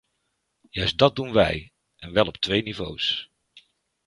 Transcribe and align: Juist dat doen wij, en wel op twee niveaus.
Juist 0.69 0.97
dat 0.97 1.15
doen 1.15 1.33
wij, 1.33 1.71
en 1.95 2.11
wel 2.11 2.25
op 2.25 2.37
twee 2.37 2.63
niveaus. 2.63 3.31